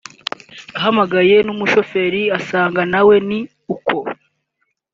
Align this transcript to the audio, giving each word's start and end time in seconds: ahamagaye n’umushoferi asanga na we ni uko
ahamagaye 0.77 1.35
n’umushoferi 1.45 2.21
asanga 2.37 2.81
na 2.91 3.01
we 3.07 3.15
ni 3.29 3.39
uko 3.73 3.95